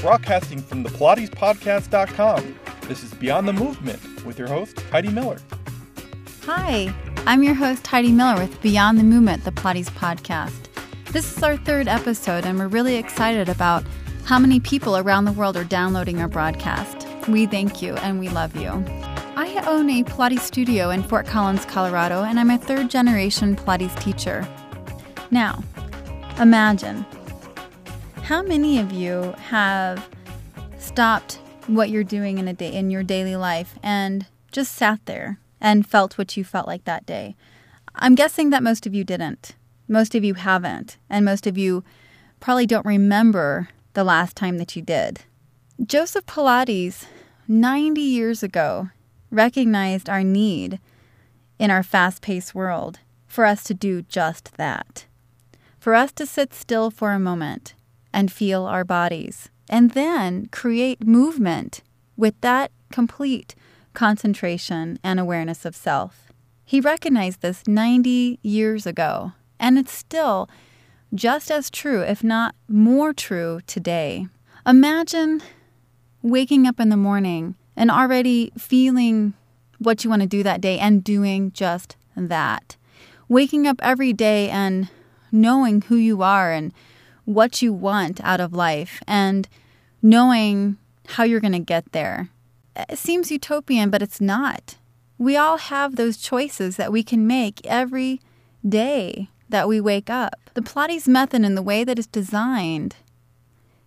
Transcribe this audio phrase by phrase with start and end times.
[0.00, 2.58] broadcasting from the PilatesPodcast.com.
[2.88, 5.38] This is Beyond the Movement with your host, Heidi Miller.
[6.42, 6.92] Hi,
[7.26, 10.66] I'm your host, Heidi Miller with Beyond the Movement, the Pilates Podcast.
[11.12, 13.84] This is our third episode, and we're really excited about
[14.24, 17.06] how many people around the world are downloading our broadcast.
[17.28, 18.70] We thank you and we love you.
[19.36, 23.98] I own a Pilates studio in Fort Collins, Colorado, and I'm a third generation Pilates
[24.00, 24.48] teacher.
[25.30, 25.62] Now,
[26.38, 27.04] imagine
[28.30, 30.08] how many of you have
[30.78, 35.40] stopped what you're doing in a day in your daily life and just sat there
[35.60, 37.34] and felt what you felt like that day.
[37.96, 39.56] I'm guessing that most of you didn't.
[39.88, 41.82] Most of you haven't, and most of you
[42.38, 45.22] probably don't remember the last time that you did.
[45.84, 47.06] Joseph Pilates,
[47.48, 48.90] 90 years ago,
[49.32, 50.78] recognized our need
[51.58, 55.06] in our fast paced world for us to do just that.
[55.80, 57.74] For us to sit still for a moment
[58.12, 61.82] and feel our bodies, and then create movement
[62.16, 63.54] with that complete
[63.94, 66.32] concentration and awareness of self.
[66.64, 70.48] He recognized this 90 years ago, and it's still
[71.12, 74.28] just as true, if not more true, today.
[74.66, 75.42] Imagine
[76.22, 79.34] waking up in the morning and already feeling
[79.78, 82.76] what you want to do that day and doing just that.
[83.28, 84.88] Waking up every day and
[85.32, 86.72] knowing who you are and
[87.34, 89.48] what you want out of life and
[90.02, 92.30] knowing how you're going to get there.
[92.76, 94.76] It seems utopian, but it's not.
[95.18, 98.20] We all have those choices that we can make every
[98.66, 100.50] day that we wake up.
[100.54, 102.96] The Pilates method and the way that it's designed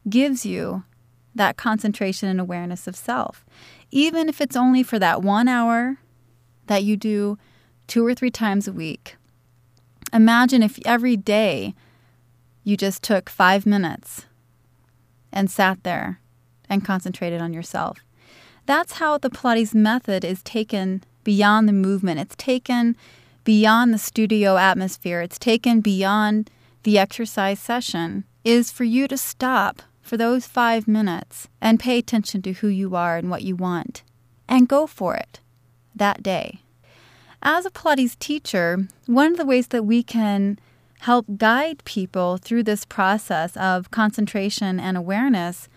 [0.10, 0.84] gives you
[1.36, 3.46] that concentration and awareness of self.
[3.90, 5.98] Even if it's only for that one hour
[6.68, 7.38] that you do
[7.88, 9.16] two or three times a week.
[10.12, 11.74] Imagine if every day
[12.64, 14.26] you just took five minutes
[15.32, 16.20] and sat there
[16.70, 18.00] and concentrated on yourself.
[18.66, 22.20] That's how the Pilates method is taken beyond the movement.
[22.20, 22.96] It's taken
[23.44, 25.22] beyond the studio atmosphere.
[25.22, 26.50] It's taken beyond
[26.84, 28.24] the exercise session.
[28.44, 32.96] Is for you to stop for those five minutes and pay attention to who you
[32.96, 34.04] are and what you want
[34.50, 35.40] and go for it
[35.96, 36.60] that day.
[37.42, 40.60] As a Pilates teacher, one of the ways that we can
[41.04, 45.68] help guide people through this process of concentration and awareness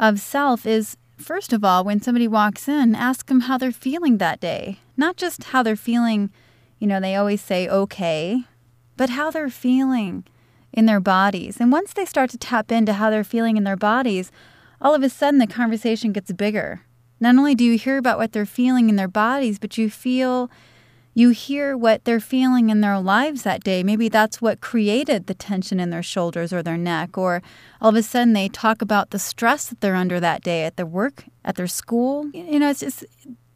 [0.00, 4.18] of self is first of all, when somebody walks in, ask them how they're feeling
[4.18, 4.80] that day.
[4.96, 6.30] Not just how they're feeling,
[6.80, 8.42] you know, they always say okay,
[8.96, 10.24] but how they're feeling
[10.72, 11.58] in their bodies.
[11.60, 14.32] And once they start to tap into how they're feeling in their bodies,
[14.80, 16.82] all of a sudden the conversation gets bigger.
[17.20, 20.50] Not only do you hear about what they're feeling in their bodies, but you feel
[21.12, 23.82] you hear what they're feeling in their lives that day.
[23.82, 27.42] Maybe that's what created the tension in their shoulders or their neck, or
[27.80, 30.76] all of a sudden they talk about the stress that they're under that day at
[30.76, 32.30] their work, at their school.
[32.32, 33.04] You know, it's just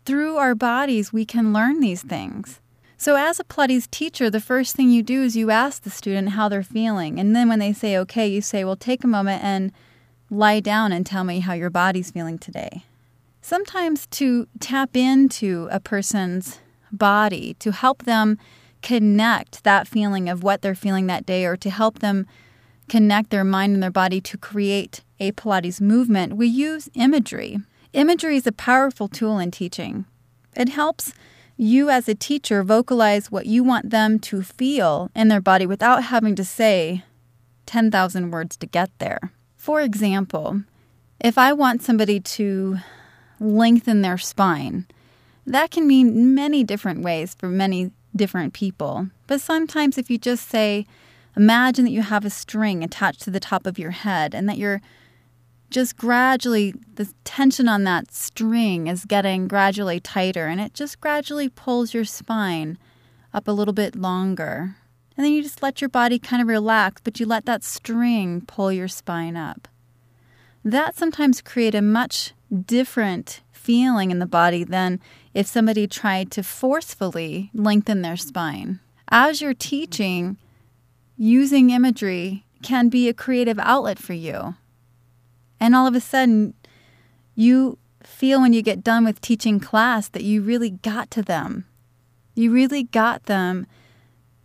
[0.04, 2.60] through our bodies we can learn these things.
[2.96, 6.30] So, as a Pilates teacher, the first thing you do is you ask the student
[6.30, 7.18] how they're feeling.
[7.18, 9.72] And then when they say okay, you say, well, take a moment and
[10.30, 12.84] lie down and tell me how your body's feeling today.
[13.42, 16.60] Sometimes to tap into a person's
[16.98, 18.38] body to help them
[18.82, 22.26] connect that feeling of what they're feeling that day or to help them
[22.88, 27.58] connect their mind and their body to create a Pilates movement, we use imagery.
[27.92, 30.04] Imagery is a powerful tool in teaching.
[30.56, 31.12] It helps
[31.56, 36.04] you as a teacher vocalize what you want them to feel in their body without
[36.04, 37.04] having to say
[37.66, 39.32] 10,000 words to get there.
[39.56, 40.62] For example,
[41.20, 42.78] if I want somebody to
[43.40, 44.86] lengthen their spine,
[45.46, 49.08] that can mean many different ways for many different people.
[49.26, 50.86] But sometimes, if you just say,
[51.36, 54.58] imagine that you have a string attached to the top of your head and that
[54.58, 54.80] you're
[55.70, 61.48] just gradually, the tension on that string is getting gradually tighter and it just gradually
[61.48, 62.78] pulls your spine
[63.32, 64.76] up a little bit longer.
[65.16, 68.42] And then you just let your body kind of relax, but you let that string
[68.46, 69.68] pull your spine up.
[70.64, 72.32] That sometimes create a much
[72.66, 75.00] different feeling in the body than
[75.34, 78.80] if somebody tried to forcefully lengthen their spine.
[79.08, 80.38] As you're teaching,
[81.16, 84.54] using imagery can be a creative outlet for you.
[85.60, 86.54] And all of a sudden,
[87.34, 91.66] you feel when you get done with teaching class that you really got to them.
[92.34, 93.66] You really got them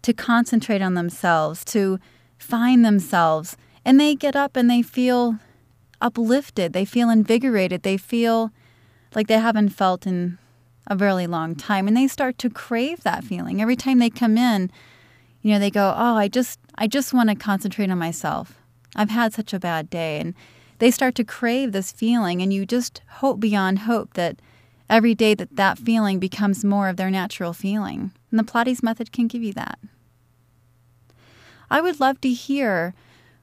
[0.01, 1.99] to concentrate on themselves, to
[2.37, 3.57] find themselves.
[3.85, 5.37] And they get up and they feel
[6.01, 8.51] uplifted, they feel invigorated, they feel
[9.13, 10.37] like they haven't felt in
[10.87, 14.37] a really long time and they start to crave that feeling every time they come
[14.37, 14.71] in
[15.41, 18.61] you know they go oh i just i just want to concentrate on myself
[18.95, 20.33] i've had such a bad day and
[20.79, 24.41] they start to crave this feeling, and you just hope beyond hope that
[24.89, 28.11] every day that that feeling becomes more of their natural feeling.
[28.31, 29.77] And the Pilates method can give you that.
[31.69, 32.95] I would love to hear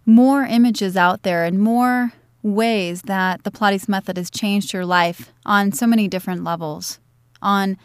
[0.06, 5.32] more images out there and more ways that the Pilates method has changed your life
[5.44, 6.98] on so many different levels
[7.40, 7.76] on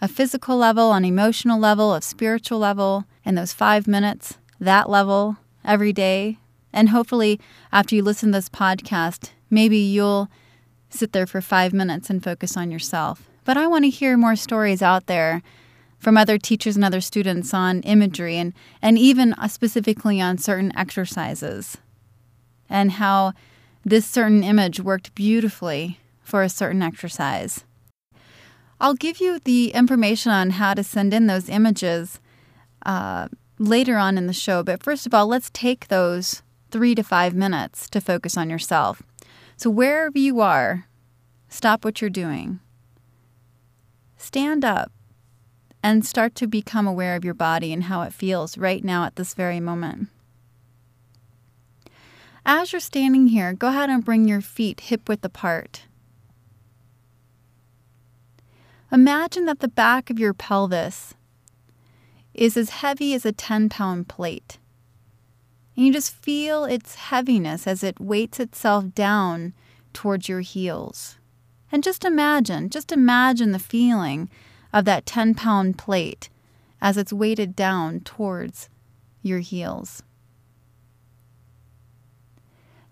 [0.00, 5.36] a physical level, on emotional level, a spiritual level, in those five minutes, that level
[5.64, 6.38] every day.
[6.72, 7.40] And hopefully,
[7.72, 10.28] after you listen to this podcast, maybe you'll
[10.88, 13.28] sit there for five minutes and focus on yourself.
[13.44, 15.42] But I want to hear more stories out there
[15.98, 20.76] from other teachers and other students on imagery and, and even uh, specifically on certain
[20.76, 21.76] exercises
[22.68, 23.32] and how
[23.84, 27.64] this certain image worked beautifully for a certain exercise.
[28.80, 32.18] I'll give you the information on how to send in those images
[32.86, 33.28] uh,
[33.58, 37.34] later on in the show, but first of all, let's take those three to five
[37.34, 39.02] minutes to focus on yourself.
[39.56, 40.86] So, wherever you are,
[41.50, 42.60] stop what you're doing.
[44.16, 44.90] Stand up
[45.82, 49.16] and start to become aware of your body and how it feels right now at
[49.16, 50.08] this very moment.
[52.46, 55.82] As you're standing here, go ahead and bring your feet hip width apart.
[58.92, 61.14] Imagine that the back of your pelvis
[62.34, 64.58] is as heavy as a 10 pound plate.
[65.76, 69.54] And you just feel its heaviness as it weights itself down
[69.92, 71.18] towards your heels.
[71.70, 74.28] And just imagine, just imagine the feeling
[74.72, 76.28] of that 10 pound plate
[76.80, 78.68] as it's weighted down towards
[79.22, 80.02] your heels.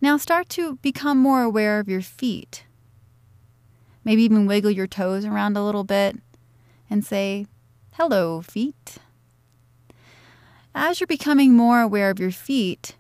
[0.00, 2.64] Now start to become more aware of your feet.
[4.08, 6.16] Maybe even wiggle your toes around a little bit
[6.88, 7.46] and say,
[7.92, 8.96] Hello, feet.
[10.74, 12.96] As you're becoming more aware of your feet,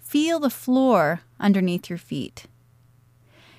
[0.00, 2.46] feel the floor underneath your feet.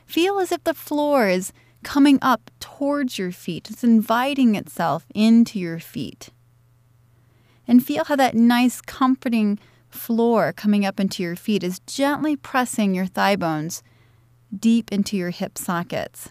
[0.07, 1.53] Feel as if the floor is
[1.83, 6.31] coming up towards your feet, it's inviting itself into your feet.
[7.67, 12.95] And feel how that nice, comforting floor coming up into your feet is gently pressing
[12.95, 13.83] your thigh bones
[14.59, 16.29] deep into your hip sockets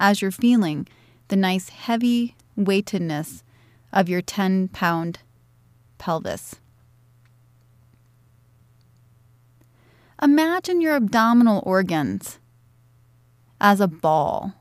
[0.00, 0.88] as you're feeling
[1.28, 3.44] the nice heavy weightedness
[3.92, 5.20] of your 10 pound
[5.98, 6.56] pelvis.
[10.22, 12.38] Imagine your abdominal organs
[13.60, 14.54] as a ball.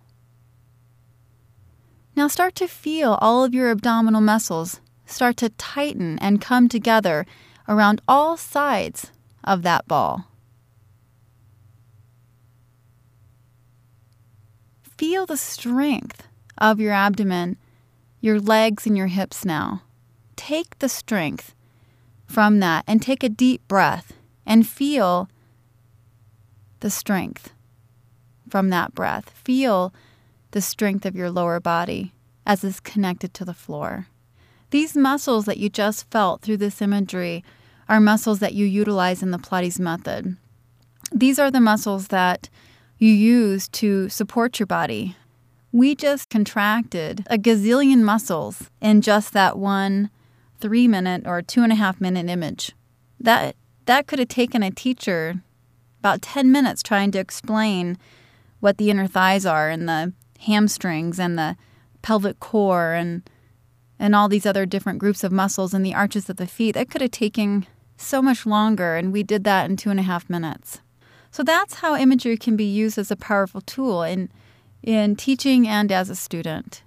[2.15, 7.25] Now start to feel all of your abdominal muscles start to tighten and come together
[7.67, 9.11] around all sides
[9.43, 10.28] of that ball.
[14.99, 17.55] Feel the strength of your abdomen,
[18.19, 19.83] your legs, and your hips now.
[20.35, 21.55] Take the strength
[22.25, 24.11] from that and take a deep breath
[24.45, 25.29] and feel
[26.81, 27.53] the strength
[28.49, 29.29] from that breath.
[29.29, 29.93] Feel
[30.51, 32.13] the strength of your lower body
[32.45, 34.07] as it's connected to the floor.
[34.71, 37.41] These muscles that you just felt through this imagery
[37.87, 40.35] are muscles that you utilize in the Pilates method.
[41.13, 42.49] These are the muscles that
[42.99, 45.15] you use to support your body.
[45.71, 50.09] We just contracted a gazillion muscles in just that one
[50.59, 52.73] three minute or two and a half minute image.
[53.19, 53.55] That
[53.85, 55.41] that could have taken a teacher
[55.99, 57.97] about 10 minutes trying to explain
[58.59, 61.55] what the inner thighs are and the hamstrings and the
[62.01, 63.29] pelvic core and
[63.97, 66.73] and all these other different groups of muscles and the arches of the feet.
[66.73, 70.03] That could have taken so much longer, and we did that in two and a
[70.03, 70.79] half minutes.
[71.31, 74.29] So that's how imagery can be used as a powerful tool in,
[74.81, 76.83] in teaching and as a student.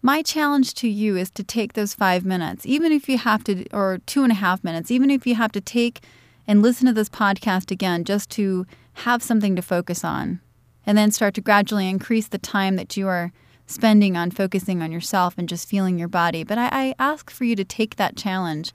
[0.00, 3.68] My challenge to you is to take those five minutes, even if you have to,
[3.70, 6.02] or two and a half minutes, even if you have to take
[6.46, 10.40] and listen to this podcast again just to have something to focus on,
[10.84, 13.32] and then start to gradually increase the time that you are
[13.66, 16.42] spending on focusing on yourself and just feeling your body.
[16.42, 18.72] But I, I ask for you to take that challenge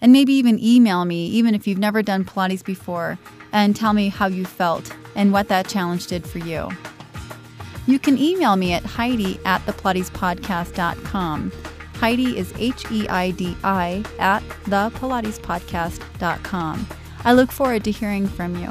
[0.00, 3.18] and maybe even email me, even if you've never done Pilates before,
[3.52, 6.68] and tell me how you felt and what that challenge did for you.
[7.86, 11.52] You can email me at Heidi at thepilatespodcast.com.
[11.94, 16.86] Heidi is H E I D I at thepilatespodcast.com.
[17.24, 18.68] I look forward to hearing from you.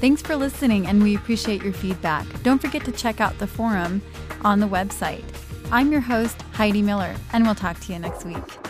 [0.00, 2.26] Thanks for listening, and we appreciate your feedback.
[2.42, 4.02] Don't forget to check out the forum
[4.42, 5.24] on the website.
[5.70, 8.67] I'm your host, Heidi Miller, and we'll talk to you next week.